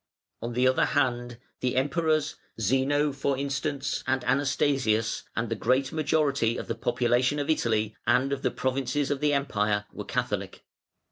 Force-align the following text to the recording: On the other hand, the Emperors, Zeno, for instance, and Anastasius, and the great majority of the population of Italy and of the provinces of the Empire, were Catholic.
On 0.41 0.53
the 0.53 0.67
other 0.67 0.85
hand, 0.85 1.37
the 1.59 1.75
Emperors, 1.75 2.35
Zeno, 2.59 3.11
for 3.13 3.37
instance, 3.37 4.03
and 4.07 4.23
Anastasius, 4.25 5.25
and 5.35 5.47
the 5.47 5.53
great 5.55 5.91
majority 5.91 6.57
of 6.57 6.65
the 6.67 6.73
population 6.73 7.37
of 7.37 7.51
Italy 7.51 7.95
and 8.07 8.33
of 8.33 8.41
the 8.41 8.49
provinces 8.49 9.11
of 9.11 9.19
the 9.19 9.31
Empire, 9.33 9.85
were 9.93 10.05
Catholic. 10.05 10.65